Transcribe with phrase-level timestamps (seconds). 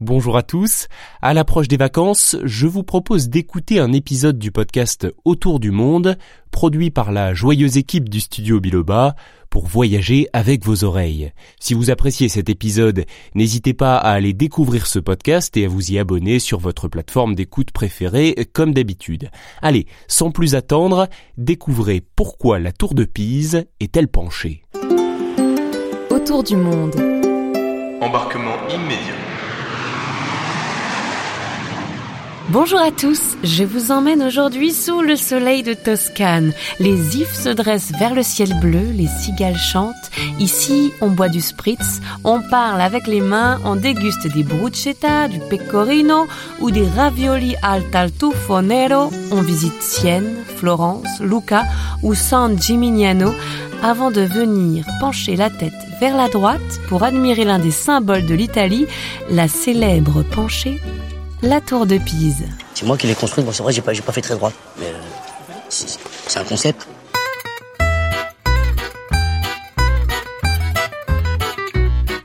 [0.00, 0.88] Bonjour à tous.
[1.20, 6.16] À l'approche des vacances, je vous propose d'écouter un épisode du podcast Autour du monde,
[6.50, 9.14] produit par la joyeuse équipe du studio Biloba,
[9.50, 11.32] pour voyager avec vos oreilles.
[11.60, 13.04] Si vous appréciez cet épisode,
[13.34, 17.34] n'hésitez pas à aller découvrir ce podcast et à vous y abonner sur votre plateforme
[17.34, 19.28] d'écoute préférée, comme d'habitude.
[19.60, 24.62] Allez, sans plus attendre, découvrez pourquoi la tour de Pise est-elle penchée.
[26.08, 26.96] Autour du monde.
[28.00, 29.20] Embarquement immédiat.
[32.52, 36.52] Bonjour à tous, je vous emmène aujourd'hui sous le soleil de Toscane.
[36.80, 39.94] Les ifs se dressent vers le ciel bleu, les cigales chantent.
[40.40, 45.38] Ici, on boit du spritz, on parle avec les mains, on déguste des bruschetta, du
[45.38, 46.26] pecorino
[46.58, 49.12] ou des ravioli al tartufo nero.
[49.30, 51.62] On visite Sienne, Florence, Lucca
[52.02, 53.32] ou San Gimignano
[53.80, 58.34] avant de venir pencher la tête vers la droite pour admirer l'un des symboles de
[58.34, 58.86] l'Italie,
[59.30, 60.80] la célèbre penchée
[61.42, 62.46] la tour de Pise.
[62.74, 64.86] C'est moi qui l'ai construite, bon c'est vrai j'ai pas, pas fait très droit, mais
[64.86, 66.86] euh, c'est un concept.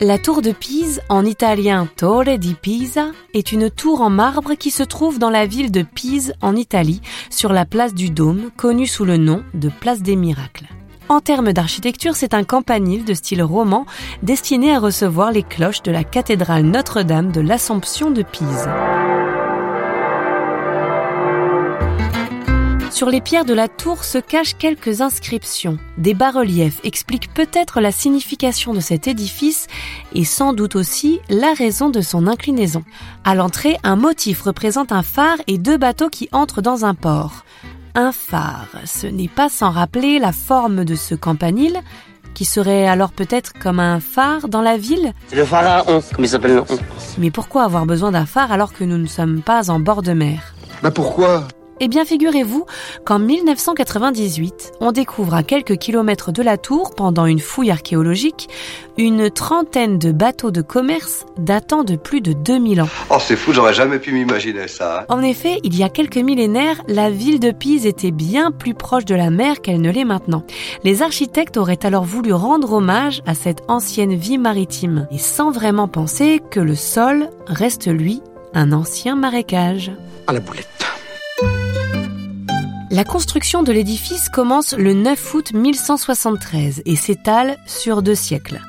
[0.00, 4.70] La tour de Pise, en italien Torre di Pisa, est une tour en marbre qui
[4.70, 8.86] se trouve dans la ville de Pise en Italie, sur la place du Dôme, connue
[8.86, 10.66] sous le nom de place des miracles.
[11.10, 13.84] En termes d'architecture, c'est un campanile de style roman
[14.22, 18.68] destiné à recevoir les cloches de la cathédrale Notre-Dame de l'Assomption de Pise.
[22.90, 25.78] Sur les pierres de la tour se cachent quelques inscriptions.
[25.98, 29.66] Des bas-reliefs expliquent peut-être la signification de cet édifice
[30.14, 32.84] et sans doute aussi la raison de son inclinaison.
[33.24, 37.44] À l'entrée, un motif représente un phare et deux bateaux qui entrent dans un port.
[37.96, 41.80] Un phare, ce n'est pas sans rappeler la forme de ce campanile,
[42.34, 45.12] qui serait alors peut-être comme un phare dans la ville.
[45.28, 46.78] C'est le pharaon, comme il s'appelle le on.
[47.18, 50.12] Mais pourquoi avoir besoin d'un phare alors que nous ne sommes pas en bord de
[50.12, 50.54] mer?
[50.82, 51.46] Bah pourquoi?
[51.80, 52.66] Eh bien, figurez-vous
[53.04, 58.48] qu'en 1998, on découvre à quelques kilomètres de la tour, pendant une fouille archéologique,
[58.96, 62.88] une trentaine de bateaux de commerce datant de plus de 2000 ans.
[63.10, 65.00] Oh c'est fou, j'aurais jamais pu m'imaginer ça.
[65.00, 65.06] hein.
[65.08, 69.04] En effet, il y a quelques millénaires, la ville de Pise était bien plus proche
[69.04, 70.44] de la mer qu'elle ne l'est maintenant.
[70.84, 75.88] Les architectes auraient alors voulu rendre hommage à cette ancienne vie maritime, et sans vraiment
[75.88, 78.22] penser que le sol reste lui
[78.54, 79.90] un ancien marécage.
[80.28, 80.68] À la boulette.
[82.94, 88.60] La construction de l'édifice commence le 9 août 1173 et s'étale sur deux siècles.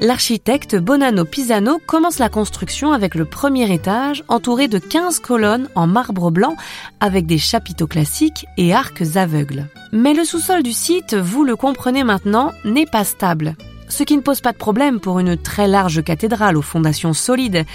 [0.00, 5.86] L'architecte Bonanno Pisano commence la construction avec le premier étage entouré de 15 colonnes en
[5.86, 6.56] marbre blanc
[7.00, 9.68] avec des chapiteaux classiques et arcs aveugles.
[9.92, 13.54] Mais le sous-sol du site, vous le comprenez maintenant, n'est pas stable.
[13.90, 17.66] Ce qui ne pose pas de problème pour une très large cathédrale aux fondations solides.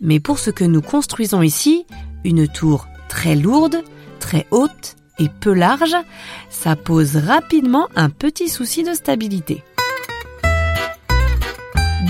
[0.00, 1.86] Mais pour ce que nous construisons ici,
[2.24, 3.84] une tour très lourde,
[4.18, 4.96] très haute
[5.28, 5.96] peu large,
[6.50, 9.62] ça pose rapidement un petit souci de stabilité.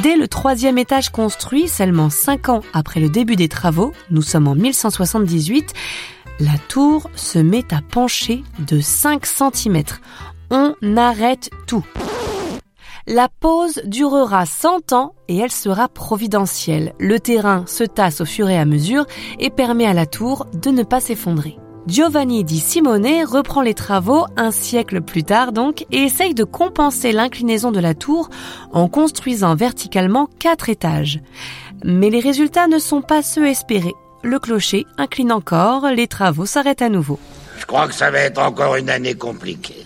[0.02, 4.48] Dès le troisième étage construit, seulement cinq ans après le début des travaux, nous sommes
[4.48, 5.72] en 1178,
[6.40, 9.82] la tour se met à pencher de 5 cm.
[10.50, 11.86] On arrête tout.
[13.06, 16.94] La pause durera 100 ans et elle sera providentielle.
[16.98, 19.06] Le terrain se tasse au fur et à mesure
[19.38, 21.58] et permet à la tour de ne pas s'effondrer.
[21.86, 27.10] Giovanni di Simone reprend les travaux un siècle plus tard donc et essaye de compenser
[27.10, 28.30] l'inclinaison de la tour
[28.72, 31.20] en construisant verticalement quatre étages.
[31.84, 33.94] Mais les résultats ne sont pas ceux espérés.
[34.22, 37.18] Le clocher incline encore, les travaux s'arrêtent à nouveau.
[37.58, 39.84] Je crois que ça va être encore une année compliquée.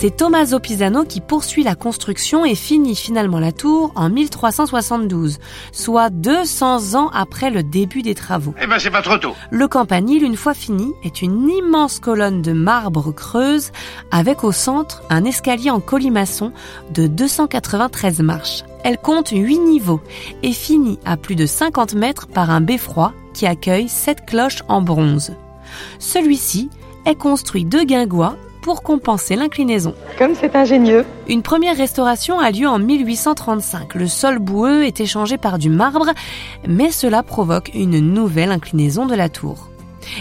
[0.00, 5.36] C'est Tommaso Pisano qui poursuit la construction et finit finalement la tour en 1372,
[5.72, 8.54] soit 200 ans après le début des travaux.
[8.62, 9.34] Eh ben, c'est pas trop tôt.
[9.50, 13.72] Le campanile, une fois fini, est une immense colonne de marbre creuse
[14.10, 16.54] avec au centre un escalier en colimaçon
[16.94, 18.64] de 293 marches.
[18.84, 20.00] Elle compte 8 niveaux
[20.42, 24.80] et finit à plus de 50 mètres par un beffroi qui accueille 7 cloches en
[24.80, 25.34] bronze.
[25.98, 26.70] Celui-ci
[27.04, 29.94] est construit de guingois pour compenser l'inclinaison.
[30.18, 31.04] Comme c'est ingénieux.
[31.28, 33.94] Une première restauration a lieu en 1835.
[33.94, 36.10] Le sol boueux est échangé par du marbre,
[36.66, 39.68] mais cela provoque une nouvelle inclinaison de la tour.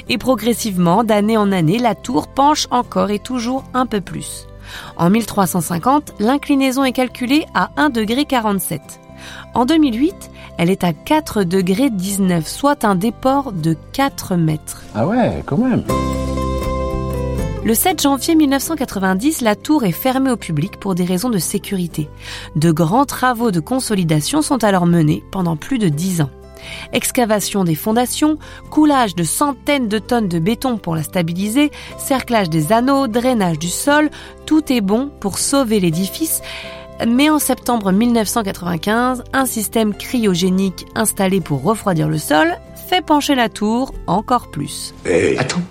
[0.07, 4.47] Et progressivement, d'année en année, la tour penche encore et toujours un peu plus.
[4.97, 8.27] En 1350, l'inclinaison est calculée à 1,47 degré.
[9.53, 14.83] En 2008, elle est à 4 degrés 19, soit un déport de 4 mètres.
[14.95, 15.83] Ah ouais, quand même.
[17.69, 22.09] Le 7 janvier 1990, la tour est fermée au public pour des raisons de sécurité.
[22.55, 26.31] De grands travaux de consolidation sont alors menés pendant plus de 10 ans.
[26.93, 28.39] Excavation des fondations,
[28.71, 31.69] coulage de centaines de tonnes de béton pour la stabiliser,
[31.99, 34.09] cerclage des anneaux, drainage du sol,
[34.47, 36.41] tout est bon pour sauver l'édifice.
[37.07, 42.57] Mais en septembre 1995, un système cryogénique installé pour refroidir le sol
[42.89, 44.95] fait pencher la tour encore plus.
[45.05, 45.61] Eh, attends,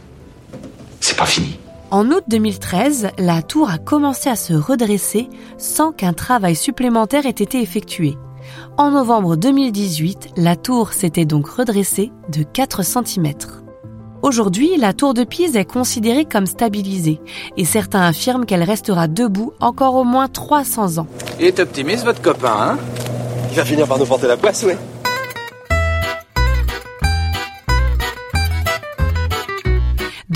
[1.01, 1.59] c'est pas fini.
[1.91, 7.31] En août 2013, la tour a commencé à se redresser sans qu'un travail supplémentaire ait
[7.31, 8.19] été effectué.
[8.77, 13.33] En novembre 2018, la tour s'était donc redressée de 4 cm.
[14.21, 17.21] Aujourd'hui, la tour de Pise est considérée comme stabilisée
[17.57, 21.07] et certains affirment qu'elle restera debout encore au moins 300 ans.
[21.41, 22.79] Il est optimiste votre copain, hein?
[23.51, 24.77] Il va finir par nous porter la poisse, ouais.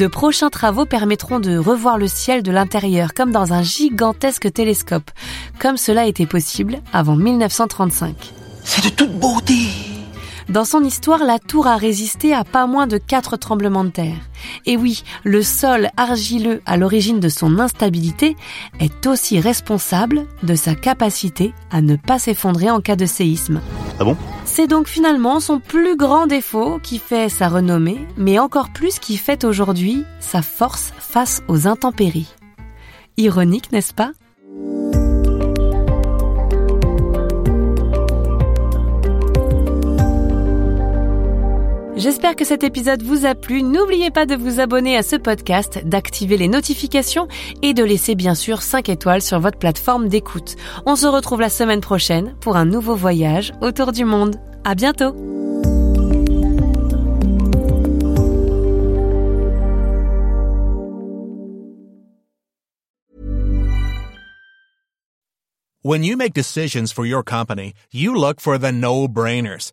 [0.02, 5.12] De prochains travaux permettront de revoir le ciel de l'intérieur comme dans un gigantesque télescope,
[5.60, 8.16] comme cela était possible avant 1935.
[8.64, 9.54] C'est de toute beauté
[10.48, 14.16] dans son histoire, la tour a résisté à pas moins de quatre tremblements de terre.
[14.66, 18.36] Et oui, le sol argileux à l'origine de son instabilité
[18.80, 23.60] est aussi responsable de sa capacité à ne pas s'effondrer en cas de séisme.
[24.00, 24.16] Ah bon?
[24.54, 29.16] C'est donc finalement son plus grand défaut qui fait sa renommée, mais encore plus qui
[29.16, 32.34] fait aujourd'hui sa force face aux intempéries.
[33.16, 34.12] Ironique, n'est-ce pas?
[42.02, 43.62] J'espère que cet épisode vous a plu.
[43.62, 47.28] N'oubliez pas de vous abonner à ce podcast, d'activer les notifications
[47.62, 50.56] et de laisser bien sûr 5 étoiles sur votre plateforme d'écoute.
[50.84, 54.34] On se retrouve la semaine prochaine pour un nouveau voyage autour du monde.
[54.64, 55.14] À bientôt!
[65.84, 69.72] When you make decisions for your company, you look for the no-brainers.